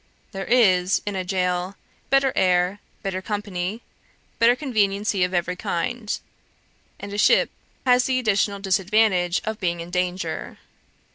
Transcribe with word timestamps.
There 0.31 0.45
is, 0.45 0.99
in 1.05 1.15
a 1.15 1.23
gaol, 1.23 1.75
better 2.09 2.33
air, 2.35 2.79
better 3.03 3.21
company, 3.21 3.83
better 4.39 4.55
conveniency 4.55 5.23
of 5.23 5.31
every 5.31 5.55
kind; 5.55 6.17
and 6.99 7.13
a 7.13 7.19
ship 7.19 7.51
has 7.85 8.05
the 8.05 8.17
additional 8.17 8.57
disadvantage 8.57 9.41
of 9.45 9.59
being 9.59 9.79
in 9.79 9.91
danger. 9.91 10.57